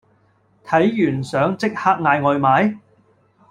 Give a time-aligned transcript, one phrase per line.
[0.65, 2.79] 睇完想即刻嗌外賣？